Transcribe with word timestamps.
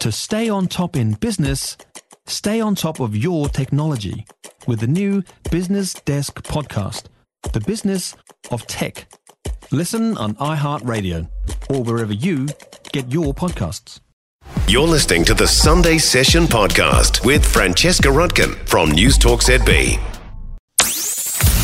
To 0.00 0.10
stay 0.10 0.48
on 0.48 0.66
top 0.66 0.96
in 0.96 1.12
business, 1.12 1.76
stay 2.26 2.58
on 2.58 2.74
top 2.74 3.00
of 3.00 3.14
your 3.14 3.50
technology 3.50 4.24
with 4.66 4.80
the 4.80 4.86
new 4.86 5.22
Business 5.50 5.92
Desk 5.92 6.42
podcast, 6.42 7.04
The 7.52 7.60
Business 7.60 8.16
of 8.50 8.66
Tech. 8.66 9.12
Listen 9.70 10.16
on 10.16 10.36
iHeartRadio 10.36 11.28
or 11.68 11.82
wherever 11.82 12.14
you 12.14 12.48
get 12.92 13.12
your 13.12 13.34
podcasts. 13.34 14.00
You're 14.68 14.88
listening 14.88 15.22
to 15.26 15.34
the 15.34 15.46
Sunday 15.46 15.98
Session 15.98 16.44
podcast 16.44 17.22
with 17.26 17.44
Francesca 17.44 18.08
Rudkin 18.08 18.54
from 18.66 18.92
News 18.92 19.18
Talk 19.18 19.42
ZB. 19.42 19.98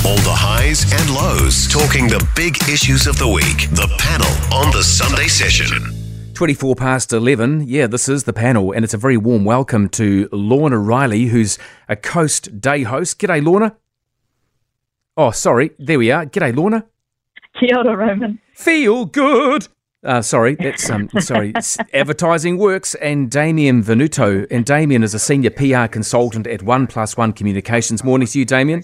All 0.04 0.18
the 0.18 0.36
highs 0.36 0.84
and 0.92 1.14
lows, 1.14 1.68
talking 1.68 2.06
the 2.06 2.24
big 2.36 2.56
issues 2.68 3.06
of 3.06 3.18
the 3.18 3.26
week. 3.26 3.70
The 3.70 3.90
panel 3.96 4.28
on 4.54 4.70
the 4.72 4.82
Sunday 4.82 5.26
Session. 5.26 5.95
24 6.36 6.76
past 6.76 7.14
11. 7.14 7.66
Yeah, 7.66 7.86
this 7.86 8.10
is 8.10 8.24
the 8.24 8.32
panel, 8.34 8.70
and 8.70 8.84
it's 8.84 8.92
a 8.92 8.98
very 8.98 9.16
warm 9.16 9.46
welcome 9.46 9.88
to 9.88 10.28
Lorna 10.30 10.78
Riley, 10.78 11.24
who's 11.28 11.58
a 11.88 11.96
Coast 11.96 12.60
Day 12.60 12.82
host. 12.82 13.18
G'day, 13.18 13.42
Lorna. 13.42 13.74
Oh, 15.16 15.30
sorry. 15.30 15.70
There 15.78 15.98
we 15.98 16.10
are. 16.10 16.26
G'day, 16.26 16.54
Lorna. 16.54 16.84
Kia 17.58 17.78
ora, 17.78 17.96
Roman. 17.96 18.38
Feel 18.54 19.06
good. 19.06 19.68
Uh, 20.04 20.20
sorry, 20.20 20.56
that's 20.56 20.90
um, 20.90 21.08
sorry. 21.20 21.54
Advertising 21.94 22.58
works, 22.58 22.94
and 22.96 23.30
Damien 23.30 23.82
Venuto, 23.82 24.46
and 24.50 24.66
Damien 24.66 25.02
is 25.02 25.14
a 25.14 25.18
senior 25.18 25.50
PR 25.50 25.86
consultant 25.86 26.46
at 26.46 26.62
One 26.62 26.86
Plus 26.86 27.16
One 27.16 27.32
Communications. 27.32 28.04
Morning 28.04 28.28
to 28.28 28.38
you, 28.38 28.44
Damien. 28.44 28.82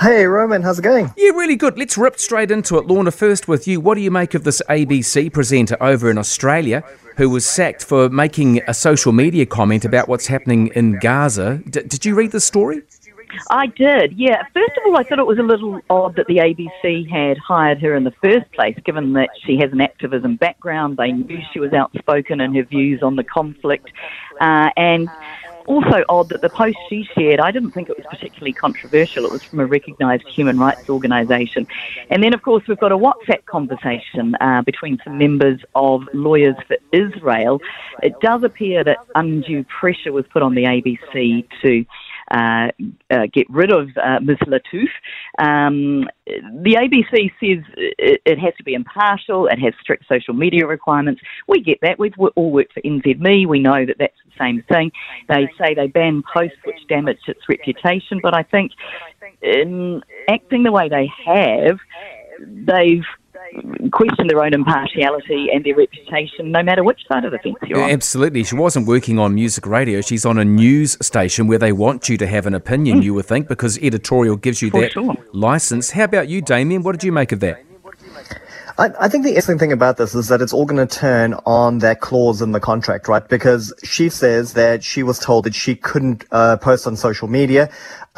Hey, 0.00 0.24
Roman, 0.24 0.62
how's 0.62 0.78
it 0.78 0.82
going? 0.82 1.12
Yeah, 1.14 1.32
really 1.32 1.56
good. 1.56 1.76
Let's 1.76 1.98
rip 1.98 2.18
straight 2.18 2.50
into 2.50 2.78
it. 2.78 2.86
Lorna, 2.86 3.10
first 3.10 3.48
with 3.48 3.68
you. 3.68 3.82
What 3.82 3.96
do 3.96 4.00
you 4.00 4.10
make 4.10 4.32
of 4.32 4.44
this 4.44 4.62
ABC 4.66 5.30
presenter 5.30 5.76
over 5.78 6.10
in 6.10 6.16
Australia 6.16 6.82
who 7.18 7.28
was 7.28 7.44
sacked 7.44 7.84
for 7.84 8.08
making 8.08 8.62
a 8.66 8.72
social 8.72 9.12
media 9.12 9.44
comment 9.44 9.84
about 9.84 10.08
what's 10.08 10.26
happening 10.26 10.68
in 10.68 10.98
Gaza? 11.00 11.60
D- 11.68 11.82
did 11.82 12.06
you 12.06 12.14
read 12.14 12.32
the 12.32 12.40
story? 12.40 12.80
I 13.50 13.66
did, 13.66 14.18
yeah. 14.18 14.42
First 14.54 14.72
of 14.78 14.84
all, 14.86 14.96
I 14.96 15.02
thought 15.02 15.18
it 15.18 15.26
was 15.26 15.38
a 15.38 15.42
little 15.42 15.82
odd 15.90 16.16
that 16.16 16.26
the 16.28 16.38
ABC 16.38 17.06
had 17.06 17.36
hired 17.36 17.78
her 17.82 17.94
in 17.94 18.04
the 18.04 18.14
first 18.22 18.50
place, 18.52 18.78
given 18.86 19.12
that 19.12 19.28
she 19.44 19.58
has 19.58 19.70
an 19.70 19.82
activism 19.82 20.36
background. 20.36 20.96
They 20.96 21.12
knew 21.12 21.40
she 21.52 21.60
was 21.60 21.74
outspoken 21.74 22.40
in 22.40 22.54
her 22.54 22.64
views 22.64 23.02
on 23.02 23.16
the 23.16 23.24
conflict. 23.24 23.90
Uh, 24.40 24.70
and 24.78 25.10
also 25.70 26.04
odd 26.08 26.30
that 26.30 26.42
the 26.42 26.48
post 26.50 26.76
she 26.88 27.06
shared, 27.16 27.38
I 27.38 27.52
didn't 27.52 27.70
think 27.70 27.88
it 27.88 27.96
was 27.96 28.06
particularly 28.10 28.52
controversial. 28.52 29.24
It 29.24 29.32
was 29.32 29.42
from 29.44 29.60
a 29.60 29.66
recognised 29.66 30.24
human 30.28 30.58
rights 30.58 30.88
organisation. 30.88 31.66
And 32.10 32.22
then, 32.22 32.34
of 32.34 32.42
course, 32.42 32.64
we've 32.66 32.80
got 32.80 32.90
a 32.90 32.98
WhatsApp 32.98 33.44
conversation 33.46 34.34
uh, 34.40 34.62
between 34.62 34.98
some 35.04 35.16
members 35.16 35.60
of 35.76 36.02
Lawyers 36.12 36.56
for 36.66 36.76
Israel. 36.92 37.60
It 38.02 38.14
does 38.20 38.42
appear 38.42 38.82
that 38.82 38.98
undue 39.14 39.64
pressure 39.64 40.12
was 40.12 40.24
put 40.32 40.42
on 40.42 40.54
the 40.56 40.64
ABC 40.64 41.46
to 41.62 41.84
uh, 42.30 42.68
uh, 43.10 43.26
get 43.32 43.48
rid 43.50 43.72
of 43.72 43.88
uh, 44.02 44.20
Ms. 44.20 44.38
Lattouf. 44.46 44.88
Um, 45.38 46.08
the 46.26 46.74
ABC 46.74 47.30
says 47.40 47.64
it, 47.76 48.22
it, 48.24 48.38
has 48.38 48.54
to 48.56 48.64
be 48.64 48.74
impartial, 48.74 49.46
it 49.46 49.58
has 49.58 49.74
strict 49.80 50.04
social 50.08 50.34
media 50.34 50.66
requirements. 50.66 51.20
We 51.48 51.60
get 51.60 51.78
that. 51.82 51.98
We've 51.98 52.14
all 52.36 52.52
worked 52.52 52.74
for 52.74 52.80
NZME. 52.82 53.46
We 53.46 53.58
know 53.58 53.84
that 53.84 53.96
that's 53.98 54.14
the 54.24 54.32
same 54.38 54.62
thing. 54.70 54.92
They 55.28 55.48
say 55.58 55.74
they 55.74 55.88
ban 55.88 56.22
posts 56.32 56.58
which 56.64 56.86
damage 56.88 57.18
its 57.26 57.40
reputation, 57.48 58.20
but 58.22 58.34
I 58.34 58.42
think 58.44 58.72
in 59.42 60.02
acting 60.28 60.62
the 60.62 60.72
way 60.72 60.88
they 60.88 61.10
have, 61.26 61.78
they've 62.40 63.04
question 63.92 64.26
their 64.26 64.42
own 64.42 64.54
impartiality 64.54 65.48
and 65.52 65.64
their 65.64 65.76
reputation, 65.76 66.52
no 66.52 66.62
matter 66.62 66.84
which 66.84 67.00
side 67.08 67.24
of 67.24 67.32
the 67.32 67.38
fence 67.38 67.56
you're 67.66 67.82
on. 67.82 67.90
Absolutely. 67.90 68.44
She 68.44 68.54
wasn't 68.54 68.86
working 68.86 69.18
on 69.18 69.34
music 69.34 69.66
radio. 69.66 70.00
She's 70.00 70.24
on 70.24 70.38
a 70.38 70.44
news 70.44 70.96
station 71.02 71.46
where 71.46 71.58
they 71.58 71.72
want 71.72 72.08
you 72.08 72.16
to 72.18 72.26
have 72.26 72.46
an 72.46 72.54
opinion, 72.54 73.00
mm. 73.00 73.04
you 73.04 73.14
would 73.14 73.26
think, 73.26 73.48
because 73.48 73.78
editorial 73.78 74.36
gives 74.36 74.62
you 74.62 74.70
For 74.70 74.82
that 74.82 74.92
sure. 74.92 75.14
license. 75.32 75.90
How 75.90 76.04
about 76.04 76.28
you, 76.28 76.40
Damien? 76.42 76.82
What 76.82 76.92
did 76.92 77.04
you 77.04 77.12
make 77.12 77.32
of 77.32 77.40
that? 77.40 77.64
I, 78.78 78.90
I 78.98 79.08
think 79.08 79.24
the 79.24 79.30
interesting 79.30 79.58
thing 79.58 79.72
about 79.72 79.98
this 79.98 80.14
is 80.14 80.28
that 80.28 80.40
it's 80.40 80.54
all 80.54 80.64
going 80.64 80.86
to 80.86 80.92
turn 80.92 81.34
on 81.44 81.78
that 81.80 82.00
clause 82.00 82.40
in 82.40 82.52
the 82.52 82.60
contract, 82.60 83.08
right? 83.08 83.26
Because 83.28 83.74
she 83.84 84.08
says 84.08 84.54
that 84.54 84.82
she 84.82 85.02
was 85.02 85.18
told 85.18 85.44
that 85.44 85.54
she 85.54 85.74
couldn't 85.74 86.24
uh, 86.32 86.56
post 86.56 86.86
on 86.86 86.96
social 86.96 87.28
media 87.28 87.70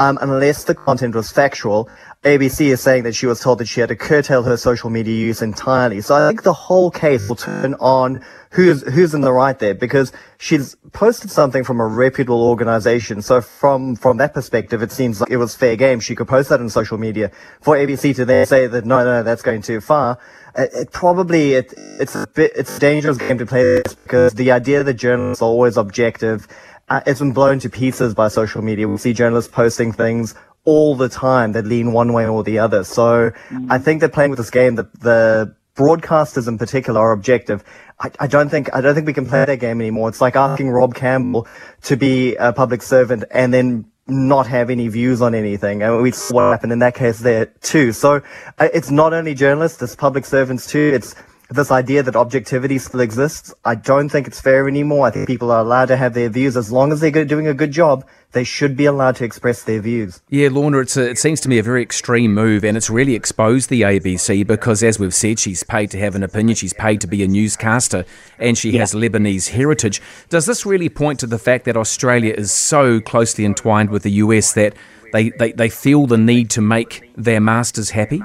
um, 0.02 0.18
unless 0.20 0.64
the 0.64 0.74
content 0.74 1.14
was 1.14 1.30
factual. 1.30 1.88
ABC 2.24 2.66
is 2.66 2.80
saying 2.80 3.02
that 3.04 3.14
she 3.14 3.26
was 3.26 3.40
told 3.40 3.58
that 3.58 3.66
she 3.66 3.80
had 3.80 3.88
to 3.88 3.96
curtail 3.96 4.42
her 4.42 4.56
social 4.56 4.90
media 4.90 5.14
use 5.14 5.42
entirely. 5.42 6.00
So 6.00 6.14
I 6.14 6.28
think 6.28 6.42
the 6.42 6.52
whole 6.52 6.90
case 6.90 7.28
will 7.28 7.36
turn 7.36 7.74
on 7.80 8.24
who's 8.50 8.82
who's 8.94 9.14
in 9.14 9.22
the 9.22 9.32
right 9.32 9.58
there 9.58 9.74
because 9.74 10.12
she's 10.38 10.76
posted 10.92 11.30
something 11.30 11.64
from 11.64 11.80
a 11.80 11.86
reputable 11.86 12.42
organization. 12.42 13.22
So 13.22 13.40
from 13.40 13.96
from 13.96 14.18
that 14.18 14.34
perspective, 14.34 14.82
it 14.82 14.92
seems 14.92 15.20
like 15.20 15.30
it 15.30 15.38
was 15.38 15.54
fair 15.54 15.76
game. 15.76 16.00
She 16.00 16.14
could 16.14 16.28
post 16.28 16.48
that 16.50 16.60
on 16.60 16.68
social 16.68 16.98
media. 16.98 17.30
For 17.60 17.76
ABC 17.76 18.14
to 18.16 18.24
then 18.24 18.46
say 18.46 18.66
that 18.66 18.84
no, 18.84 19.04
no, 19.04 19.22
that's 19.22 19.42
going 19.42 19.62
too 19.62 19.80
far, 19.80 20.18
it, 20.56 20.70
it 20.74 20.92
probably 20.92 21.54
it, 21.54 21.74
it's 21.98 22.14
a 22.14 22.26
bit 22.34 22.52
it's 22.54 22.76
a 22.76 22.80
dangerous 22.80 23.18
game 23.18 23.38
to 23.38 23.46
play 23.46 23.82
because 24.04 24.34
the 24.34 24.50
idea 24.50 24.84
that 24.84 24.94
journalists 24.94 25.42
are 25.42 25.46
always 25.46 25.76
objective. 25.76 26.46
Uh, 26.92 27.00
it's 27.06 27.20
been 27.20 27.32
blown 27.32 27.58
to 27.58 27.70
pieces 27.70 28.12
by 28.12 28.28
social 28.28 28.60
media. 28.60 28.86
We 28.86 28.98
see 28.98 29.14
journalists 29.14 29.50
posting 29.50 29.92
things 29.92 30.34
all 30.64 30.94
the 30.94 31.08
time 31.08 31.52
that 31.52 31.64
lean 31.64 31.94
one 31.94 32.12
way 32.12 32.26
or 32.26 32.44
the 32.44 32.58
other. 32.58 32.84
So 32.84 33.30
mm. 33.48 33.66
I 33.70 33.78
think 33.78 34.00
they're 34.00 34.10
playing 34.10 34.28
with 34.28 34.36
this 34.36 34.50
game 34.50 34.74
that 34.74 35.00
the 35.00 35.56
broadcasters 35.74 36.48
in 36.48 36.58
particular 36.58 37.00
are 37.00 37.12
objective. 37.12 37.64
I, 37.98 38.10
I, 38.20 38.26
don't 38.26 38.50
think 38.50 38.68
I 38.74 38.82
don't 38.82 38.94
think 38.94 39.06
we 39.06 39.14
can 39.14 39.24
play 39.24 39.42
that 39.42 39.58
game 39.58 39.80
anymore. 39.80 40.10
It's 40.10 40.20
like 40.20 40.36
asking 40.36 40.68
Rob 40.68 40.94
Campbell 40.94 41.48
to 41.84 41.96
be 41.96 42.36
a 42.36 42.52
public 42.52 42.82
servant 42.82 43.24
and 43.30 43.54
then 43.54 43.86
not 44.06 44.46
have 44.48 44.68
any 44.68 44.88
views 44.88 45.22
on 45.22 45.34
anything. 45.34 45.82
And 45.82 46.02
we 46.02 46.10
saw 46.10 46.34
what 46.34 46.50
happened 46.50 46.72
in 46.72 46.80
that 46.80 46.94
case 46.94 47.20
there 47.20 47.46
too. 47.46 47.92
So 47.92 48.20
uh, 48.58 48.68
it's 48.74 48.90
not 48.90 49.14
only 49.14 49.34
journalists, 49.34 49.80
it's 49.80 49.96
public 49.96 50.26
servants 50.26 50.66
too. 50.66 50.92
It's 50.94 51.14
this 51.54 51.70
idea 51.70 52.02
that 52.02 52.16
objectivity 52.16 52.78
still 52.78 53.00
exists. 53.00 53.52
I 53.64 53.74
don't 53.74 54.08
think 54.08 54.26
it's 54.26 54.40
fair 54.40 54.68
anymore. 54.68 55.06
I 55.06 55.10
think 55.10 55.26
people 55.26 55.50
are 55.50 55.60
allowed 55.60 55.86
to 55.86 55.96
have 55.96 56.14
their 56.14 56.28
views 56.28 56.56
as 56.56 56.70
long 56.70 56.92
as 56.92 57.00
they're 57.00 57.24
doing 57.24 57.46
a 57.46 57.54
good 57.54 57.72
job. 57.72 58.06
They 58.32 58.44
should 58.44 58.76
be 58.76 58.86
allowed 58.86 59.16
to 59.16 59.24
express 59.24 59.62
their 59.62 59.80
views. 59.80 60.22
Yeah, 60.30 60.48
Lorna, 60.50 60.78
it's 60.78 60.96
a, 60.96 61.10
it 61.10 61.18
seems 61.18 61.40
to 61.42 61.48
me 61.48 61.58
a 61.58 61.62
very 61.62 61.82
extreme 61.82 62.32
move, 62.32 62.64
and 62.64 62.76
it's 62.76 62.88
really 62.88 63.14
exposed 63.14 63.68
the 63.68 63.82
ABC 63.82 64.46
because, 64.46 64.82
as 64.82 64.98
we've 64.98 65.14
said, 65.14 65.38
she's 65.38 65.62
paid 65.62 65.90
to 65.90 65.98
have 65.98 66.14
an 66.14 66.22
opinion, 66.22 66.56
she's 66.56 66.72
paid 66.72 67.00
to 67.02 67.06
be 67.06 67.22
a 67.22 67.28
newscaster, 67.28 68.06
and 68.38 68.56
she 68.56 68.70
yeah. 68.70 68.80
has 68.80 68.94
Lebanese 68.94 69.50
heritage. 69.50 70.00
Does 70.30 70.46
this 70.46 70.64
really 70.64 70.88
point 70.88 71.20
to 71.20 71.26
the 71.26 71.38
fact 71.38 71.66
that 71.66 71.76
Australia 71.76 72.32
is 72.32 72.50
so 72.50 73.00
closely 73.00 73.44
entwined 73.44 73.90
with 73.90 74.02
the 74.02 74.12
US 74.12 74.52
that 74.54 74.74
they, 75.12 75.28
they, 75.30 75.52
they 75.52 75.68
feel 75.68 76.06
the 76.06 76.16
need 76.16 76.48
to 76.50 76.62
make 76.62 77.12
their 77.16 77.40
masters 77.40 77.90
happy? 77.90 78.22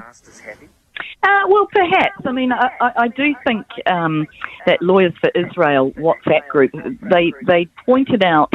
Uh, 1.22 1.40
well, 1.48 1.66
perhaps. 1.72 2.20
I 2.24 2.32
mean, 2.32 2.52
I, 2.52 2.70
I 2.80 3.08
do 3.08 3.34
think 3.46 3.66
um, 3.86 4.26
that 4.66 4.80
Lawyers 4.80 5.12
for 5.20 5.30
Israel 5.34 5.90
WhatsApp 5.92 6.46
group 6.48 6.72
they 7.10 7.32
they 7.46 7.66
pointed 7.84 8.22
out 8.22 8.52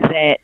that 0.00 0.38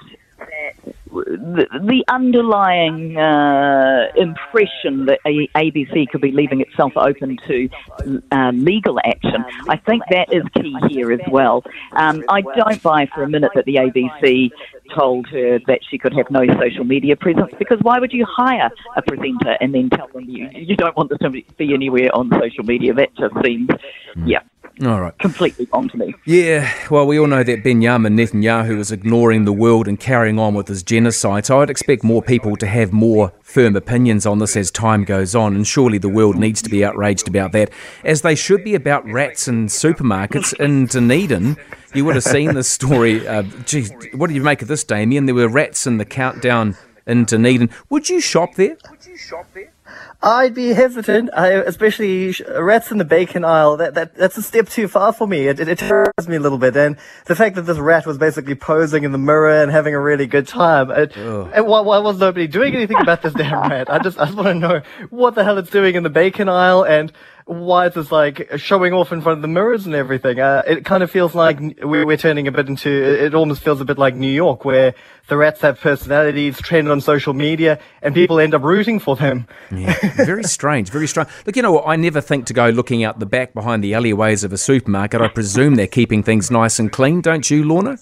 the, 1.15 1.67
the 1.81 2.05
underlying 2.09 3.17
uh, 3.17 4.09
impression 4.17 5.07
that 5.07 5.21
ABC 5.25 6.09
could 6.09 6.21
be 6.21 6.33
leaving 6.33 6.61
itself 6.61 6.93
open 6.97 7.39
to 7.47 7.69
uh, 8.33 8.51
legal 8.55 8.99
action, 9.05 9.45
I 9.69 9.77
think 9.77 10.03
that 10.11 10.33
is 10.33 10.43
key 10.61 10.77
here 10.89 11.13
as 11.13 11.21
well. 11.31 11.63
Um, 11.93 12.25
I 12.29 12.43
don't 12.43 12.83
buy 12.83 13.07
for 13.15 13.23
a 13.23 13.29
minute 13.29 13.53
that 13.55 13.65
the 13.65 13.77
ABC 13.77 14.51
told 14.95 15.27
her 15.29 15.59
that 15.67 15.81
she 15.89 15.99
could 15.99 16.15
have 16.15 16.31
no 16.31 16.47
social 16.59 16.85
media 16.85 17.17
presence 17.17 17.53
because 17.59 17.79
why 17.83 17.99
would 17.99 18.13
you 18.13 18.27
hire 18.29 18.71
a 18.97 19.03
presenter 19.03 19.57
and 19.61 19.75
then 19.75 19.91
tell 19.91 20.09
them 20.09 20.25
you, 20.29 20.49
you 20.53 20.77
don't 20.77 20.97
want 20.97 21.11
this 21.11 21.19
to 21.21 21.31
be 21.31 21.75
anywhere 21.75 22.15
on 22.15 22.31
social 22.41 22.65
media? 22.65 22.93
That 22.93 23.15
just 23.17 23.35
seems, 23.45 23.69
yeah, 24.27 24.41
all 24.83 25.01
right. 25.01 25.17
Completely 25.19 25.69
wrong 25.73 25.89
to 25.89 25.97
me. 25.97 26.15
Yeah, 26.25 26.73
well, 26.91 27.07
we 27.07 27.19
all 27.19 27.27
know 27.27 27.45
that 27.45 27.63
Benjamin 27.63 28.17
Netanyahu 28.17 28.79
is 28.79 28.91
ignoring 28.91 29.45
the 29.45 29.53
world 29.53 29.87
and 29.87 29.99
carrying 29.99 30.39
on 30.39 30.55
with 30.55 30.69
his 30.69 30.83
genocide, 30.83 31.47
so 31.47 31.61
I'd 31.61 31.71
expect 31.71 32.03
more 32.03 32.23
people 32.23 32.57
to 32.57 32.67
have 32.67 32.93
more 32.93 33.33
firm 33.43 33.77
opinions 33.77 34.27
on 34.27 34.41
this 34.41 34.57
as 34.57 34.71
time 34.71 35.05
goes 35.05 35.35
on, 35.35 35.55
and 35.55 35.67
surely 35.67 35.99
the 35.99 36.09
world 36.09 36.37
needs 36.37 36.61
to 36.63 36.71
be 36.71 36.85
outraged 36.85 37.29
about 37.29 37.53
that, 37.53 37.71
as 38.05 38.23
they 38.23 38.35
should 38.35 38.65
be 38.65 38.75
about 38.75 39.05
rats 39.07 39.47
in 39.47 39.67
supermarkets 39.67 40.59
in 40.59 40.87
Dunedin. 40.87 41.57
You 41.95 42.05
would 42.05 42.17
have 42.17 42.25
seen 42.25 42.55
this 42.55 42.69
story. 42.69 43.27
Uh, 43.27 43.43
geez, 43.65 43.93
what 44.15 44.27
do 44.27 44.35
you 44.35 44.43
make 44.43 44.63
of 44.63 44.69
this, 44.69 44.83
Damien? 44.83 45.27
There 45.27 45.35
were 45.35 45.49
rats 45.49 45.87
in 45.87 45.99
the 45.99 46.05
Countdown 46.05 46.77
in 47.07 47.25
Dunedin. 47.25 47.71
Would 47.91 48.09
you 48.09 48.21
shop 48.21 48.55
there? 48.57 48.77
Would 48.91 49.07
you 49.07 49.17
shop 49.17 49.47
there? 49.55 49.71
I'd 50.23 50.55
be 50.55 50.69
hesitant, 50.69 51.31
I, 51.35 51.51
especially 51.53 52.35
rats 52.57 52.91
in 52.91 52.99
the 52.99 53.05
bacon 53.05 53.45
aisle. 53.45 53.77
That, 53.77 53.95
that 53.95 54.15
that's 54.15 54.37
a 54.39 54.43
step 54.43 54.69
too 54.69 54.89
far 54.89 55.13
for 55.13 55.27
me. 55.27 55.49
It, 55.49 55.61
it, 55.61 55.69
it 55.69 55.79
terrifies 55.79 56.29
me 56.29 56.37
a 56.37 56.41
little 56.41 56.59
bit. 56.59 56.77
And 56.77 56.97
the 57.27 57.37
fact 57.37 57.57
that 57.57 57.63
this 57.63 57.79
rat 57.79 58.07
was 58.07 58.17
basically 58.17 58.55
posing 58.55 59.05
in 59.05 59.13
the 59.13 59.19
mirror 59.19 59.63
and 59.63 59.71
having 59.71 59.95
a 59.95 60.01
really 60.01 60.27
good 60.27 60.49
time. 60.49 60.91
It, 60.91 61.17
and 61.17 61.67
why, 61.67 61.81
why 61.81 61.99
was 61.99 62.19
nobody 62.19 62.47
doing 62.47 62.75
anything 62.75 63.01
about 63.01 63.23
this 63.23 63.35
damn 63.35 63.69
rat? 63.69 63.93
I 63.93 63.99
just 63.99 64.19
I 64.19 64.27
just 64.27 64.37
want 64.37 64.49
to 64.49 64.55
know 64.55 64.83
what 65.11 65.35
the 65.35 65.45
hell 65.45 65.59
it's 65.59 65.71
doing 65.71 65.95
in 65.95 66.03
the 66.03 66.11
bacon 66.11 66.49
aisle. 66.49 66.85
And 66.85 67.13
why 67.47 67.87
is 67.87 67.95
this 67.95 68.11
like 68.11 68.51
showing 68.57 68.93
off 68.93 69.13
in 69.13 69.21
front 69.21 69.39
of 69.39 69.43
the 69.43 69.49
mirrors 69.49 69.87
and 69.87 69.95
everything? 69.95 70.41
Uh, 70.41 70.63
it 70.67 70.85
kind 70.85 71.03
of 71.03 71.11
feels 71.11 71.35
like 71.35 71.59
we're, 71.83 72.07
we're 72.07 72.17
turning 72.17 72.49
a 72.49 72.53
bit 72.53 72.69
into, 72.69 72.91
it 72.91 73.35
almost 73.35 73.63
feels 73.63 73.81
a 73.81 73.85
bit 73.85 73.99
like 73.99 74.15
New 74.15 74.31
York, 74.31 74.65
where 74.65 74.95
the 75.29 75.37
rats 75.37 75.61
have 75.61 75.79
personalities, 75.81 76.59
trend 76.61 76.89
on 76.89 77.01
social 77.01 77.35
media, 77.35 77.79
and 78.03 78.15
people 78.15 78.41
end 78.41 78.55
up 78.55 78.63
rooting 78.63 78.99
for 78.99 79.17
them. 79.17 79.47
Yeah, 79.71 79.95
very 80.17 80.43
strange, 80.45 80.91
very 80.91 81.07
strange. 81.07 81.29
Look, 81.45 81.57
you 81.57 81.63
know 81.63 81.73
what? 81.73 81.85
I 81.87 81.97
never 81.97 82.21
think 82.21 82.47
to 82.47 82.55
go 82.55 82.71
looking 82.71 83.05
out 83.05 83.19
the 83.19 83.27
back 83.27 83.53
behind 83.53 83.85
the 83.85 83.95
alleyways 83.95 84.43
of 84.45 84.53
a 84.53 84.59
supermarket. 84.59 85.21
I 85.21 85.29
presume 85.29 85.75
they're 85.75 85.87
keeping 85.87 86.23
things 86.23 86.51
nice 86.51 86.79
and 86.79 86.91
clean, 86.91 87.21
don't 87.21 87.51
you, 87.51 87.65
Lorna? 87.65 87.99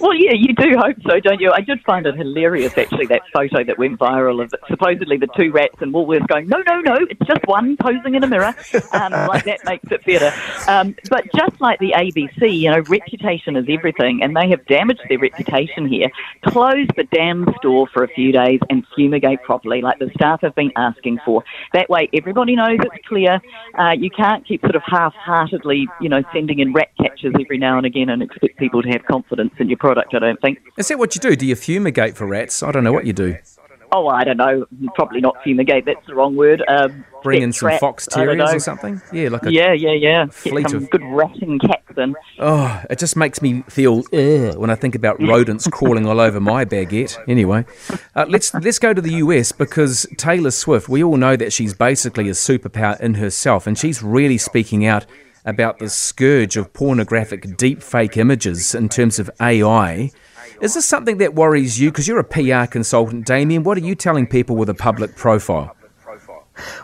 Well, 0.00 0.14
yeah, 0.14 0.32
you 0.34 0.54
do 0.54 0.76
hope 0.76 0.96
so, 1.06 1.20
don't 1.20 1.40
you? 1.40 1.52
I 1.52 1.60
did 1.60 1.80
find 1.82 2.06
it 2.06 2.16
hilarious, 2.16 2.76
actually, 2.76 3.06
that 3.06 3.22
photo 3.32 3.64
that 3.64 3.78
went 3.78 3.98
viral 3.98 4.42
of 4.42 4.52
supposedly 4.68 5.16
the 5.16 5.28
two 5.36 5.52
rats 5.52 5.76
and 5.80 5.92
Woolworths 5.92 6.26
going, 6.26 6.48
no, 6.48 6.58
no, 6.66 6.80
no, 6.80 6.96
it's 7.08 7.26
just 7.26 7.40
one 7.46 7.76
posing 7.76 8.14
in 8.14 8.24
a 8.24 8.26
mirror. 8.26 8.54
Um, 8.92 9.12
like 9.28 9.44
that 9.44 9.64
makes 9.64 9.90
it 9.90 10.04
better. 10.04 10.32
Um, 10.70 10.94
but 11.10 11.24
just 11.36 11.60
like 11.60 11.78
the 11.78 11.92
ABC, 11.92 12.58
you 12.58 12.70
know, 12.70 12.80
reputation 12.88 13.56
is 13.56 13.66
everything, 13.68 14.22
and 14.22 14.36
they 14.36 14.48
have 14.50 14.64
damaged 14.66 15.02
their 15.08 15.18
reputation 15.18 15.86
here. 15.86 16.10
Close 16.46 16.86
the 16.96 17.04
damn 17.12 17.46
store 17.58 17.86
for 17.92 18.04
a 18.04 18.08
few 18.08 18.32
days 18.32 18.60
and 18.70 18.86
fumigate 18.94 19.42
properly, 19.42 19.82
like 19.82 19.98
the 19.98 20.10
staff 20.14 20.40
have 20.42 20.54
been 20.54 20.72
asking 20.76 21.20
for. 21.24 21.44
That 21.72 21.88
way, 21.88 22.08
everybody 22.12 22.56
knows 22.56 22.78
it's 22.80 23.06
clear. 23.06 23.40
Uh, 23.78 23.92
you 23.92 24.10
can't 24.10 24.46
keep 24.46 24.60
sort 24.62 24.76
of 24.76 24.82
half-heartedly, 24.86 25.88
you 26.00 26.08
know, 26.08 26.22
sending 26.32 26.58
in 26.58 26.72
rat 26.72 26.90
catchers 26.98 27.34
every 27.40 27.58
now 27.58 27.76
and 27.76 27.86
again 27.86 28.08
and 28.08 28.22
expect 28.22 28.58
people 28.58 28.82
to 28.82 28.88
have 28.88 29.04
confidence 29.04 29.52
in 29.58 29.68
your 29.68 29.78
product, 29.82 30.14
I 30.14 30.20
don't 30.20 30.40
think. 30.40 30.60
Is 30.78 30.86
that 30.88 30.98
what 30.98 31.16
you 31.16 31.20
do? 31.20 31.34
Do 31.34 31.44
you 31.44 31.56
fumigate 31.56 32.16
for 32.16 32.24
rats? 32.24 32.62
I 32.62 32.70
don't 32.70 32.84
know 32.84 32.92
what 32.92 33.04
you 33.04 33.12
do. 33.12 33.36
Oh, 33.90 34.06
I 34.06 34.22
don't 34.22 34.36
know. 34.36 34.64
Probably 34.94 35.20
not 35.20 35.36
fumigate. 35.42 35.84
That's 35.84 36.06
the 36.06 36.14
wrong 36.14 36.36
word. 36.36 36.62
Um, 36.66 37.04
Bring 37.24 37.42
in 37.42 37.52
some 37.52 37.66
rats, 37.66 37.80
fox 37.80 38.06
terriers 38.06 38.54
or 38.54 38.60
something. 38.60 39.02
Yeah, 39.12 39.28
like 39.28 39.44
a 39.44 39.52
yeah, 39.52 39.72
yeah, 39.72 39.92
yeah. 39.92 40.26
Get 40.44 40.70
some 40.70 40.84
of... 40.84 40.90
good 40.90 41.02
ratting 41.02 41.58
cats 41.58 41.98
in. 41.98 42.14
Oh, 42.38 42.82
it 42.88 42.98
just 43.00 43.16
makes 43.16 43.42
me 43.42 43.62
feel 43.62 44.04
Ugh, 44.12 44.56
when 44.56 44.70
I 44.70 44.76
think 44.76 44.94
about 44.94 45.20
rodents 45.32 45.66
crawling 45.66 46.06
all 46.06 46.20
over 46.20 46.40
my 46.40 46.64
baguette. 46.64 47.18
Anyway, 47.28 47.66
uh, 48.14 48.24
let's 48.28 48.54
let's 48.54 48.78
go 48.78 48.94
to 48.94 49.02
the 49.02 49.14
US 49.14 49.50
because 49.50 50.06
Taylor 50.16 50.52
Swift. 50.52 50.88
We 50.88 51.02
all 51.02 51.16
know 51.16 51.34
that 51.36 51.52
she's 51.52 51.74
basically 51.74 52.28
a 52.28 52.32
superpower 52.32 52.98
in 53.00 53.14
herself, 53.14 53.66
and 53.66 53.76
she's 53.76 54.00
really 54.02 54.38
speaking 54.38 54.86
out 54.86 55.04
about 55.44 55.78
the 55.78 55.88
scourge 55.88 56.56
of 56.56 56.72
pornographic 56.72 57.42
deepfake 57.42 58.16
images 58.16 58.74
in 58.74 58.88
terms 58.88 59.18
of 59.18 59.30
AI. 59.40 60.10
Is 60.60 60.74
this 60.74 60.84
something 60.84 61.18
that 61.18 61.34
worries 61.34 61.80
you? 61.80 61.90
Because 61.90 62.06
you're 62.06 62.20
a 62.20 62.24
PR 62.24 62.70
consultant, 62.70 63.26
Damien. 63.26 63.64
What 63.64 63.76
are 63.78 63.80
you 63.80 63.94
telling 63.94 64.26
people 64.26 64.56
with 64.56 64.68
a 64.68 64.74
public 64.74 65.16
profile? 65.16 65.74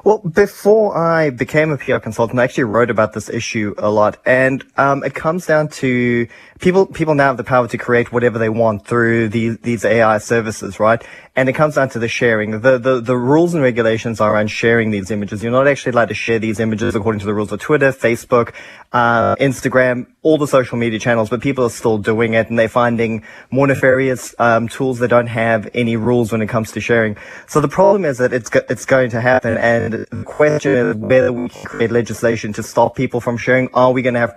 Well, 0.05 0.19
before 0.19 0.96
I 0.96 1.31
became 1.31 1.70
a 1.70 1.76
PR 1.76 1.99
consultant, 1.99 2.40
I 2.40 2.44
actually 2.44 2.64
wrote 2.64 2.90
about 2.90 3.12
this 3.12 3.28
issue 3.28 3.75
a 3.78 3.90
lot, 3.90 4.19
and 4.25 4.64
um, 4.76 5.04
it 5.04 5.14
comes 5.14 5.46
down 5.46 5.69
to 5.69 6.26
people. 6.58 6.87
People 6.87 7.14
now 7.14 7.26
have 7.26 7.37
the 7.37 7.44
power 7.44 7.69
to 7.69 7.78
create 7.78 8.11
whatever 8.11 8.38
they 8.38 8.49
want 8.49 8.87
through 8.87 9.28
these 9.28 9.58
these 9.58 9.84
AI 9.84 10.19
services, 10.19 10.81
right? 10.81 11.04
And 11.38 11.49
it 11.49 11.52
comes 11.52 11.76
down 11.76 11.88
to 11.90 12.00
the 12.00 12.08
sharing. 12.08 12.49
The, 12.67 12.79
the 12.79 13.00
the 13.00 13.17
rules 13.17 13.55
and 13.55 13.62
regulations 13.62 14.20
are 14.20 14.35
around 14.35 14.49
sharing 14.49 14.90
these 14.90 15.08
images. 15.17 15.40
You're 15.40 15.52
not 15.52 15.69
actually 15.69 15.93
allowed 15.93 16.08
to 16.08 16.14
share 16.14 16.40
these 16.40 16.58
images 16.58 16.96
according 16.96 17.20
to 17.20 17.26
the 17.26 17.37
rules 17.38 17.52
of 17.52 17.61
Twitter, 17.61 17.93
Facebook, 17.93 18.55
uh, 18.93 19.37
Instagram, 19.37 19.96
all 20.23 20.37
the 20.37 20.49
social 20.49 20.76
media 20.85 20.99
channels, 20.99 21.29
but 21.31 21.40
people 21.40 21.62
are 21.64 21.70
still 21.70 21.96
doing 21.96 22.35
it 22.35 22.50
and 22.50 22.58
they're 22.58 22.69
finding 22.85 23.12
more 23.52 23.69
nefarious 23.69 24.35
um, 24.40 24.67
tools 24.67 24.99
that 24.99 25.08
don't 25.17 25.29
have 25.29 25.70
any 25.75 25.94
rules 25.94 26.32
when 26.32 26.43
it 26.43 26.49
comes 26.49 26.73
to 26.73 26.81
sharing. 26.81 27.17
So 27.46 27.61
the 27.61 27.69
problem 27.69 28.05
is 28.05 28.19
that 28.19 28.32
it's 28.32 28.50
go- 28.50 28.67
it's 28.69 28.85
going 28.85 29.11
to 29.11 29.20
happen, 29.20 29.56
and 29.58 29.93
the 29.93 30.25
question 30.25 30.73
is 30.73 30.96
whether 30.96 31.32
we 31.32 31.49
can 31.50 31.64
create 31.64 31.93
legislation 31.93 32.52
to 32.55 32.64
stop 32.64 32.96
people 32.96 33.20
from 33.20 33.37
sharing. 33.37 33.69
Are 33.75 33.93
we 33.93 34.02
going 34.02 34.14
to 34.14 34.20
have 34.26 34.35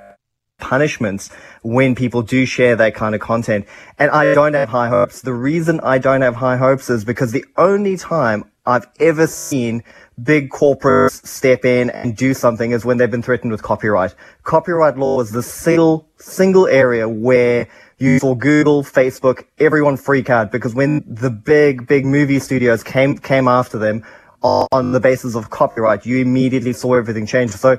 punishments 0.61 1.29
when 1.63 1.95
people 1.95 2.21
do 2.21 2.45
share 2.45 2.75
that 2.77 2.95
kind 2.95 3.13
of 3.13 3.19
content? 3.19 3.65
And 3.99 4.09
I 4.11 4.33
don't 4.33 4.53
have 4.53 4.69
high 4.69 4.87
hopes. 4.87 5.21
The 5.21 5.33
reason 5.33 5.81
I 5.81 5.97
don't 5.97 6.21
have 6.21 6.35
high 6.35 6.57
hopes 6.57 6.89
is 6.89 7.03
because 7.03 7.33
the 7.33 7.45
only 7.57 7.97
time 7.97 8.45
I've 8.65 8.85
ever 8.99 9.27
seen 9.27 9.83
big 10.21 10.51
corporates 10.51 11.25
step 11.25 11.65
in 11.65 11.89
and 11.89 12.15
do 12.15 12.33
something 12.33 12.71
is 12.71 12.85
when 12.85 12.97
they've 12.97 13.09
been 13.09 13.23
threatened 13.23 13.51
with 13.51 13.63
copyright. 13.63 14.13
Copyright 14.43 14.97
law 14.97 15.19
is 15.19 15.31
the 15.31 15.41
single, 15.41 16.07
single 16.17 16.67
area 16.67 17.09
where 17.09 17.67
you 17.97 18.19
saw 18.19 18.35
Google, 18.35 18.83
Facebook, 18.83 19.45
everyone 19.59 19.97
freak 19.97 20.29
out 20.29 20.51
because 20.51 20.75
when 20.75 21.03
the 21.07 21.29
big, 21.29 21.87
big 21.87 22.05
movie 22.05 22.39
studios 22.39 22.83
came, 22.83 23.17
came 23.17 23.47
after 23.47 23.77
them 23.77 24.03
on 24.43 24.91
the 24.91 24.99
basis 24.99 25.35
of 25.35 25.49
copyright, 25.49 26.05
you 26.05 26.17
immediately 26.17 26.73
saw 26.73 26.95
everything 26.95 27.25
change. 27.25 27.51
So 27.51 27.77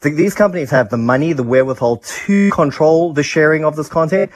these 0.00 0.34
companies 0.34 0.70
have 0.70 0.90
the 0.90 0.96
money, 0.96 1.32
the 1.32 1.42
wherewithal 1.42 1.98
to 1.98 2.50
control 2.50 3.12
the 3.12 3.22
sharing 3.22 3.64
of 3.64 3.76
this 3.76 3.88
content. 3.88 4.30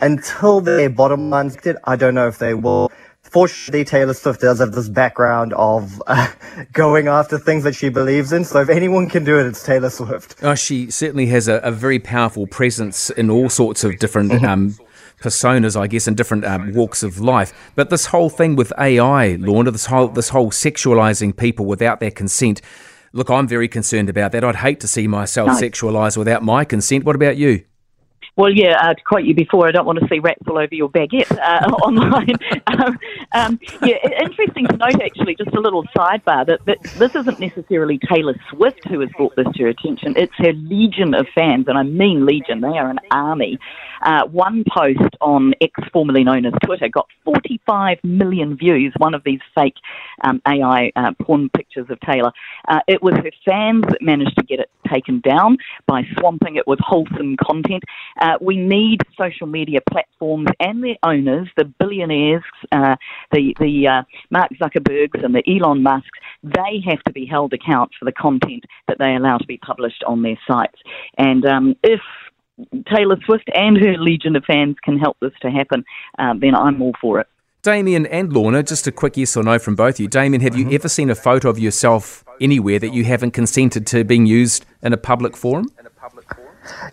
Until 0.00 0.60
their 0.60 0.88
bottom 0.88 1.28
line's 1.28 1.62
hit, 1.62 1.76
I 1.84 1.96
don't 1.96 2.14
know 2.14 2.26
if 2.26 2.38
they 2.38 2.54
will. 2.54 2.90
Fortunately, 3.22 3.84
Taylor 3.84 4.14
Swift 4.14 4.40
does 4.40 4.58
have 4.58 4.72
this 4.72 4.88
background 4.88 5.52
of 5.52 6.02
uh, 6.06 6.28
going 6.72 7.06
after 7.06 7.38
things 7.38 7.64
that 7.64 7.74
she 7.74 7.88
believes 7.88 8.32
in. 8.32 8.44
So 8.44 8.60
if 8.60 8.68
anyone 8.68 9.08
can 9.08 9.24
do 9.24 9.38
it, 9.38 9.46
it's 9.46 9.62
Taylor 9.62 9.90
Swift. 9.90 10.36
Oh, 10.42 10.54
she 10.54 10.90
certainly 10.90 11.26
has 11.26 11.46
a, 11.46 11.56
a 11.56 11.70
very 11.70 11.98
powerful 11.98 12.46
presence 12.46 13.10
in 13.10 13.30
all 13.30 13.48
sorts 13.48 13.84
of 13.84 13.98
different 13.98 14.32
mm-hmm. 14.32 14.44
um, 14.44 14.76
personas, 15.20 15.78
I 15.78 15.86
guess, 15.86 16.08
in 16.08 16.14
different 16.14 16.44
um, 16.44 16.72
walks 16.72 17.02
of 17.02 17.20
life. 17.20 17.52
But 17.76 17.90
this 17.90 18.06
whole 18.06 18.30
thing 18.30 18.56
with 18.56 18.72
AI, 18.78 19.36
Lorna, 19.36 19.70
this 19.70 19.86
whole 19.86 20.08
this 20.08 20.30
whole 20.30 20.50
sexualizing 20.50 21.36
people 21.36 21.66
without 21.66 22.00
their 22.00 22.10
consent. 22.10 22.60
Look, 23.12 23.30
I'm 23.30 23.48
very 23.48 23.68
concerned 23.68 24.08
about 24.08 24.32
that. 24.32 24.44
I'd 24.44 24.56
hate 24.56 24.80
to 24.80 24.88
see 24.88 25.08
myself 25.08 25.48
no. 25.48 25.54
sexualized 25.54 26.16
without 26.16 26.44
my 26.44 26.64
consent. 26.64 27.04
What 27.04 27.16
about 27.16 27.36
you? 27.36 27.64
Well, 28.36 28.50
yeah, 28.50 28.78
uh, 28.80 28.94
to 28.94 29.02
quote 29.02 29.24
you 29.24 29.34
before, 29.34 29.68
I 29.68 29.72
don't 29.72 29.86
want 29.86 29.98
to 29.98 30.08
see 30.08 30.18
rats 30.18 30.42
all 30.48 30.58
over 30.58 30.74
your 30.74 30.88
baguette 30.88 31.30
uh, 31.30 31.66
online. 31.82 32.36
um, 32.66 32.98
um, 33.32 33.60
yeah, 33.82 33.96
interesting 34.20 34.66
to 34.66 34.76
note, 34.76 35.02
actually, 35.02 35.34
just 35.34 35.54
a 35.54 35.60
little 35.60 35.84
sidebar, 35.96 36.46
that, 36.46 36.64
that 36.66 36.82
this 36.98 37.14
isn't 37.14 37.40
necessarily 37.40 37.98
Taylor 37.98 38.34
Swift 38.50 38.86
who 38.88 39.00
has 39.00 39.10
brought 39.16 39.34
this 39.36 39.46
to 39.54 39.64
her 39.64 39.68
attention. 39.68 40.14
It's 40.16 40.32
her 40.36 40.52
legion 40.52 41.14
of 41.14 41.26
fans, 41.34 41.66
and 41.68 41.76
I 41.76 41.82
mean 41.82 42.24
legion. 42.24 42.60
They 42.60 42.78
are 42.78 42.88
an 42.88 43.00
army. 43.10 43.58
Uh, 44.02 44.24
one 44.26 44.64
post 44.74 45.16
on 45.20 45.52
X, 45.60 45.72
formerly 45.92 46.24
known 46.24 46.46
as 46.46 46.54
Twitter, 46.64 46.88
got 46.88 47.06
45 47.24 47.98
million 48.02 48.56
views, 48.56 48.94
one 48.96 49.14
of 49.14 49.22
these 49.24 49.40
fake 49.54 49.74
um, 50.22 50.40
AI 50.46 50.90
uh, 50.96 51.12
porn 51.22 51.50
pictures 51.50 51.86
of 51.90 52.00
Taylor. 52.00 52.32
Uh, 52.68 52.80
it 52.88 53.02
was 53.02 53.14
her 53.14 53.30
fans 53.44 53.84
that 53.88 54.00
managed 54.00 54.36
to 54.38 54.44
get 54.44 54.60
it 54.60 54.70
taken 54.90 55.20
down 55.20 55.58
by 55.86 56.02
swamping 56.18 56.56
it 56.56 56.66
with 56.66 56.78
wholesome 56.80 57.36
content. 57.36 57.82
Uh, 58.30 58.38
we 58.40 58.56
need 58.56 59.00
social 59.18 59.46
media 59.46 59.80
platforms 59.90 60.48
and 60.60 60.84
their 60.84 60.96
owners, 61.02 61.48
the 61.56 61.64
billionaires, 61.64 62.44
uh, 62.70 62.94
the, 63.32 63.54
the 63.58 63.88
uh, 63.88 64.02
Mark 64.30 64.50
Zuckerbergs 64.60 65.24
and 65.24 65.34
the 65.34 65.42
Elon 65.48 65.82
Musks, 65.82 66.08
they 66.42 66.82
have 66.86 67.02
to 67.04 67.12
be 67.12 67.26
held 67.26 67.52
account 67.52 67.90
for 67.98 68.04
the 68.04 68.12
content 68.12 68.64
that 68.86 68.98
they 68.98 69.14
allow 69.14 69.38
to 69.38 69.46
be 69.46 69.58
published 69.58 70.04
on 70.06 70.22
their 70.22 70.38
sites. 70.46 70.78
And 71.18 71.44
um, 71.44 71.74
if 71.82 72.00
Taylor 72.94 73.16
Swift 73.24 73.50
and 73.54 73.76
her 73.78 73.96
legion 73.98 74.36
of 74.36 74.44
fans 74.44 74.76
can 74.84 74.98
help 74.98 75.16
this 75.20 75.32
to 75.42 75.50
happen, 75.50 75.84
uh, 76.18 76.34
then 76.38 76.54
I'm 76.54 76.80
all 76.82 76.92
for 77.00 77.20
it. 77.20 77.26
Damien 77.62 78.06
and 78.06 78.32
Lorna, 78.32 78.62
just 78.62 78.86
a 78.86 78.92
quick 78.92 79.18
yes 79.18 79.36
or 79.36 79.42
no 79.42 79.58
from 79.58 79.74
both 79.74 79.96
of 79.96 80.00
you. 80.00 80.08
Damien, 80.08 80.40
have 80.40 80.54
mm-hmm. 80.54 80.70
you 80.70 80.74
ever 80.74 80.88
seen 80.88 81.10
a 81.10 81.14
photo 81.14 81.50
of 81.50 81.58
yourself 81.58 82.24
anywhere 82.40 82.78
that 82.78 82.94
you 82.94 83.04
haven't 83.04 83.32
consented 83.32 83.86
to 83.88 84.02
being 84.02 84.24
used 84.24 84.64
in 84.82 84.94
a 84.94 84.96
public 84.96 85.36
forum? 85.36 85.66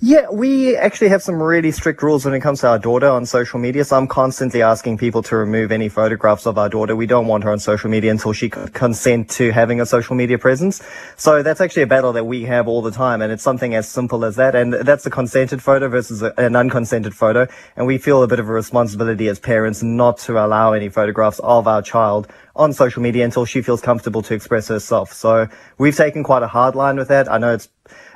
Yeah, 0.02 0.30
we 0.30 0.76
actually 0.78 1.10
have 1.10 1.24
some 1.24 1.42
really 1.42 1.72
strict 1.72 2.02
rules 2.04 2.26
when 2.26 2.34
it 2.34 2.42
comes 2.42 2.62
to 2.62 2.68
our 2.68 2.80
daughter 2.80 3.08
on 3.08 3.26
social 3.26 3.60
media. 3.60 3.84
So 3.84 3.98
I'm 3.98 4.08
constantly 4.08 4.62
asking 4.62 4.98
people 4.98 5.24
to 5.24 5.36
remove 5.36 5.72
any 5.72 5.90
photographs 5.90 6.46
of 6.46 6.58
our 6.58 6.70
daughter. 6.70 6.96
We 6.96 7.08
don't 7.08 7.28
want 7.28 7.44
her 7.44 7.52
on 7.52 7.60
social 7.60 7.90
media 7.90 8.12
until 8.12 8.34
she 8.34 8.50
consent 8.50 9.30
to 9.32 9.52
having 9.52 9.82
a 9.82 9.86
social 9.86 10.16
media 10.16 10.38
presence. 10.38 10.82
So 11.16 11.42
that's 11.42 11.62
actually 11.62 11.84
a 11.84 11.88
battle 11.88 12.14
that 12.14 12.26
we 12.26 12.44
have 12.44 12.68
all 12.68 12.82
the 12.82 12.92
time. 12.92 13.22
And 13.22 13.32
it's 13.32 13.44
something 13.44 13.74
as 13.76 13.88
simple 13.88 14.24
as 14.26 14.36
that. 14.36 14.56
And 14.56 14.74
that's 14.74 15.06
a 15.06 15.10
consented 15.10 15.62
photo 15.62 15.88
versus 15.88 16.22
a, 16.22 16.34
an 16.38 16.56
unconsented 16.56 17.16
photo. 17.16 17.48
And 17.76 17.88
we 17.88 17.98
feel 17.98 18.24
a 18.24 18.28
bit 18.28 18.40
of 18.40 18.48
a 18.50 18.54
responsibility 18.54 19.28
as 19.28 19.40
parents 19.40 19.82
not 19.84 20.18
to 20.20 20.44
allow 20.44 20.74
any 20.74 20.90
photographs 20.90 21.40
of 21.40 21.68
our 21.68 21.82
child 21.82 22.28
on 22.56 22.74
social 22.74 23.02
media 23.02 23.24
until 23.24 23.46
she 23.46 23.62
feels 23.62 23.82
comfortable 23.82 24.22
to 24.24 24.34
express 24.34 24.68
herself. 24.68 25.14
So 25.14 25.48
we've 25.78 25.96
taken 25.96 26.24
quite 26.24 26.44
a 26.44 26.48
hard 26.48 26.76
line 26.76 26.98
with 26.98 27.08
that. 27.10 27.32
I 27.32 27.38
know 27.38 27.54
it's 27.54 27.70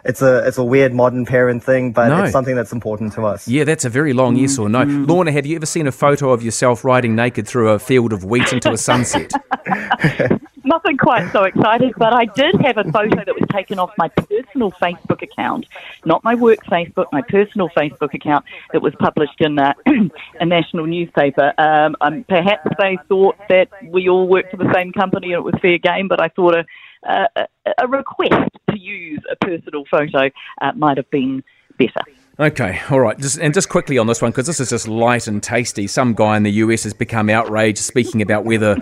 it's 0.05 0.21
a 0.21 0.45
it's 0.47 0.57
a 0.57 0.63
weird 0.63 0.93
modern 0.93 1.25
parent 1.25 1.63
thing, 1.63 1.91
but 1.91 2.09
no. 2.09 2.23
it's 2.23 2.31
something 2.31 2.55
that's 2.55 2.71
important 2.71 3.13
to 3.13 3.25
us. 3.25 3.47
Yeah, 3.47 3.63
that's 3.63 3.85
a 3.85 3.89
very 3.89 4.13
long 4.13 4.35
yes 4.35 4.57
or 4.57 4.69
no. 4.69 4.79
Mm. 4.79 5.07
Lorna, 5.07 5.31
have 5.31 5.45
you 5.45 5.55
ever 5.55 5.65
seen 5.65 5.87
a 5.87 5.91
photo 5.91 6.31
of 6.31 6.43
yourself 6.43 6.83
riding 6.83 7.15
naked 7.15 7.47
through 7.47 7.69
a 7.69 7.79
field 7.79 8.13
of 8.13 8.23
wheat 8.23 8.51
into 8.53 8.71
a 8.71 8.77
sunset? 8.77 9.31
nothing 10.71 10.97
quite 10.97 11.31
so 11.31 11.43
exciting, 11.43 11.91
but 11.97 12.13
I 12.13 12.25
did 12.25 12.55
have 12.61 12.77
a 12.77 12.83
photo 12.91 13.17
that 13.25 13.35
was 13.35 13.47
taken 13.51 13.79
off 13.79 13.91
my 13.97 14.07
personal 14.07 14.71
Facebook 14.71 15.21
account, 15.21 15.65
not 16.05 16.23
my 16.23 16.35
work 16.35 16.59
Facebook, 16.65 17.07
my 17.11 17.21
personal 17.21 17.69
Facebook 17.69 18.13
account 18.13 18.45
that 18.71 18.81
was 18.81 18.93
published 18.95 19.39
in 19.39 19.57
a, 19.59 19.75
a 20.39 20.45
national 20.45 20.85
newspaper. 20.85 21.53
Um, 21.57 21.95
um, 22.01 22.25
perhaps 22.27 22.67
they 22.79 22.97
thought 23.09 23.35
that 23.49 23.69
we 23.83 24.07
all 24.07 24.27
worked 24.27 24.51
for 24.51 24.57
the 24.57 24.71
same 24.73 24.91
company 24.93 25.33
and 25.33 25.39
it 25.39 25.43
was 25.43 25.55
fair 25.61 25.77
game, 25.77 26.07
but 26.07 26.21
I 26.21 26.29
thought 26.29 26.55
a, 26.55 26.65
a, 27.03 27.47
a 27.77 27.87
request 27.87 28.51
to 28.69 28.79
use 28.79 29.21
a 29.31 29.35
personal 29.37 29.83
photo 29.89 30.29
uh, 30.61 30.71
might 30.75 30.97
have 30.97 31.09
been 31.09 31.43
better. 31.77 32.03
Okay, 32.39 32.81
all 32.89 32.99
right. 32.99 33.19
Just, 33.19 33.37
and 33.39 33.53
just 33.53 33.69
quickly 33.69 33.97
on 33.97 34.07
this 34.07 34.21
one, 34.21 34.31
because 34.31 34.47
this 34.47 34.59
is 34.59 34.69
just 34.69 34.87
light 34.87 35.27
and 35.27 35.43
tasty. 35.43 35.85
Some 35.85 36.13
guy 36.13 36.37
in 36.37 36.43
the 36.43 36.51
US 36.53 36.83
has 36.83 36.93
become 36.93 37.29
outraged 37.29 37.79
speaking 37.79 38.21
about 38.21 38.45
whether 38.45 38.77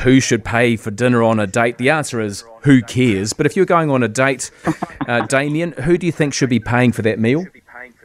who 0.00 0.20
should 0.20 0.44
pay 0.44 0.76
for 0.76 0.90
dinner 0.90 1.22
on 1.22 1.40
a 1.40 1.46
date. 1.46 1.78
The 1.78 1.90
answer 1.90 2.20
is 2.20 2.44
who 2.62 2.82
cares. 2.82 3.32
But 3.32 3.46
if 3.46 3.56
you're 3.56 3.66
going 3.66 3.90
on 3.90 4.02
a 4.02 4.08
date, 4.08 4.50
uh, 5.08 5.26
Damien, 5.26 5.72
who 5.72 5.98
do 5.98 6.06
you 6.06 6.12
think 6.12 6.34
should 6.34 6.50
be 6.50 6.60
paying 6.60 6.92
for 6.92 7.02
that 7.02 7.18
meal? 7.18 7.46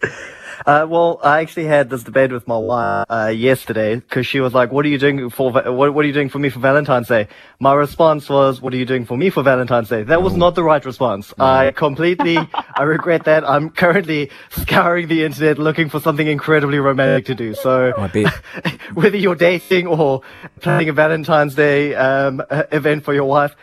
Uh, 0.65 0.87
well, 0.89 1.19
I 1.23 1.41
actually 1.41 1.65
had 1.65 1.91
this 1.91 2.01
debate 2.01 2.31
with 2.31 2.47
my 2.47 2.57
wife 2.57 3.05
uh, 3.07 3.27
yesterday 3.27 3.97
because 3.97 4.25
she 4.25 4.39
was 4.39 4.53
like, 4.53 4.71
"What 4.71 4.83
are 4.85 4.89
you 4.89 4.97
doing 4.97 5.29
for? 5.29 5.51
What, 5.51 5.93
what, 5.93 6.03
are 6.03 6.07
you 6.07 6.13
doing 6.13 6.29
for 6.29 6.39
me 6.39 6.49
for 6.49 6.59
Valentine's 6.59 7.07
Day?" 7.07 7.27
My 7.59 7.73
response 7.73 8.27
was, 8.29 8.61
"What 8.61 8.73
are 8.73 8.77
you 8.77 8.85
doing 8.85 9.05
for 9.05 9.15
me 9.15 9.29
for 9.29 9.43
Valentine's 9.43 9.89
Day?" 9.89 10.01
That 10.01 10.23
was 10.23 10.35
not 10.35 10.55
the 10.55 10.63
right 10.63 10.83
response. 10.83 11.33
I 11.37 11.71
completely, 11.71 12.37
I 12.37 12.81
regret 12.81 13.25
that. 13.25 13.47
I'm 13.47 13.69
currently 13.69 14.31
scouring 14.49 15.07
the 15.07 15.23
internet 15.23 15.59
looking 15.59 15.87
for 15.87 15.99
something 15.99 16.25
incredibly 16.25 16.79
romantic 16.79 17.25
to 17.27 17.35
do. 17.35 17.53
So, 17.53 17.91
whether 18.95 19.17
you're 19.17 19.35
dating 19.35 19.85
or 19.85 20.21
planning 20.61 20.89
a 20.89 20.93
Valentine's 20.93 21.53
Day 21.53 21.93
um, 21.93 22.41
event 22.71 23.03
for 23.03 23.13
your 23.13 23.25
wife, 23.25 23.55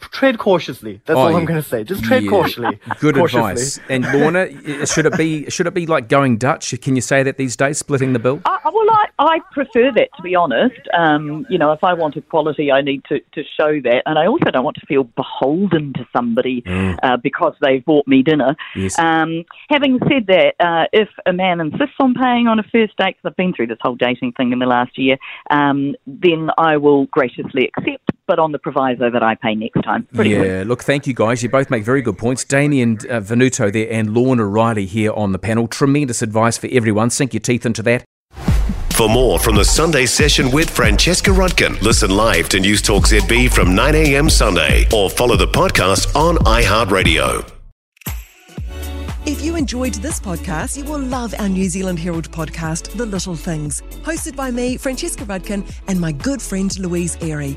tread 0.00 0.38
cautiously. 0.38 1.00
That's 1.06 1.16
oh, 1.16 1.20
all 1.20 1.36
I'm 1.36 1.44
going 1.44 1.60
to 1.60 1.68
say. 1.68 1.84
Just 1.84 2.04
tread 2.04 2.24
yeah. 2.24 2.30
cautiously. 2.30 2.78
Good 3.00 3.16
cautiously. 3.16 3.40
advice. 3.40 3.80
And 3.88 4.04
Lorna, 4.12 4.86
should 4.86 5.06
it 5.06 5.16
be 5.16 5.48
should 5.50 5.66
it 5.66 5.74
be 5.74 5.86
like 5.86 6.08
going 6.08 6.38
Dutch? 6.38 6.78
Can 6.80 6.94
you 6.94 7.02
say 7.02 7.22
that 7.22 7.36
these 7.36 7.56
days, 7.56 7.78
splitting 7.78 8.12
the 8.12 8.18
bill? 8.18 8.40
Uh, 8.44 8.58
well, 8.64 8.90
I, 8.90 9.06
I 9.18 9.40
prefer 9.52 9.90
that 9.92 10.08
to 10.16 10.22
be 10.22 10.34
honest. 10.34 10.80
Um, 10.96 11.46
you 11.50 11.58
know, 11.58 11.72
if 11.72 11.82
I 11.82 11.94
want 11.94 12.16
equality, 12.16 12.70
I 12.70 12.80
need 12.80 13.04
to, 13.06 13.20
to 13.32 13.42
show 13.58 13.80
that, 13.82 14.02
and 14.06 14.18
I 14.18 14.26
also 14.26 14.50
don't 14.50 14.64
want 14.64 14.76
to 14.76 14.86
feel 14.86 15.04
beholden 15.04 15.92
to 15.94 16.06
somebody 16.12 16.62
mm. 16.62 16.96
uh, 17.02 17.16
because 17.16 17.54
they've 17.60 17.84
bought 17.84 18.06
me 18.06 18.22
dinner. 18.22 18.56
Yes. 18.76 18.98
Um, 18.98 19.44
having 19.68 19.98
said 20.08 20.26
that, 20.28 20.54
uh, 20.60 20.86
if 20.92 21.08
a 21.26 21.32
man 21.32 21.60
insists 21.60 21.96
on 22.00 22.14
paying 22.14 22.46
on 22.46 22.58
a 22.58 22.62
first 22.62 22.96
date, 22.96 23.16
because 23.16 23.24
I've 23.24 23.36
been 23.36 23.52
through 23.52 23.68
this 23.68 23.78
whole 23.80 23.96
dating 23.96 24.32
thing 24.32 24.52
in 24.52 24.58
the 24.58 24.66
last 24.66 24.98
year, 24.98 25.16
um, 25.50 25.94
then 26.06 26.50
I 26.58 26.76
will 26.76 27.06
graciously 27.06 27.70
accept 27.76 28.10
but 28.28 28.38
on 28.38 28.52
the 28.52 28.58
proviso 28.60 29.10
that 29.10 29.22
I 29.24 29.34
pay 29.34 29.56
next 29.56 29.82
time. 29.82 30.06
Pretty 30.14 30.30
yeah, 30.30 30.42
good. 30.42 30.66
look, 30.68 30.84
thank 30.84 31.08
you 31.08 31.14
guys. 31.14 31.42
You 31.42 31.48
both 31.48 31.70
make 31.70 31.82
very 31.82 32.02
good 32.02 32.18
points. 32.18 32.44
Damien 32.44 32.98
uh, 33.10 33.20
Venuto 33.20 33.72
there 33.72 33.90
and 33.90 34.14
Lorna 34.14 34.44
Riley 34.46 34.86
here 34.86 35.12
on 35.12 35.32
the 35.32 35.38
panel. 35.38 35.66
Tremendous 35.66 36.22
advice 36.22 36.56
for 36.56 36.68
everyone. 36.70 37.10
Sink 37.10 37.34
your 37.34 37.40
teeth 37.40 37.66
into 37.66 37.82
that. 37.82 38.04
For 38.92 39.08
more 39.08 39.38
from 39.38 39.54
the 39.54 39.64
Sunday 39.64 40.06
session 40.06 40.50
with 40.50 40.68
Francesca 40.68 41.30
Rudkin, 41.30 41.80
listen 41.82 42.10
live 42.10 42.48
to 42.50 42.60
News 42.60 42.82
Talk 42.82 43.04
ZB 43.04 43.50
from 43.50 43.74
9 43.74 43.94
a.m. 43.94 44.28
Sunday 44.28 44.86
or 44.92 45.08
follow 45.08 45.36
the 45.36 45.46
podcast 45.46 46.14
on 46.16 46.36
iHeartRadio. 46.38 47.48
If 49.24 49.42
you 49.42 49.56
enjoyed 49.56 49.94
this 49.94 50.18
podcast, 50.18 50.76
you 50.76 50.84
will 50.84 51.00
love 51.00 51.34
our 51.38 51.48
New 51.48 51.68
Zealand 51.68 51.98
Herald 51.98 52.30
podcast, 52.30 52.96
The 52.96 53.04
Little 53.04 53.36
Things, 53.36 53.82
hosted 54.02 54.34
by 54.34 54.50
me, 54.50 54.76
Francesca 54.78 55.24
Rudkin, 55.24 55.70
and 55.86 56.00
my 56.00 56.12
good 56.12 56.40
friend 56.40 56.76
Louise 56.78 57.16
Airy. 57.20 57.56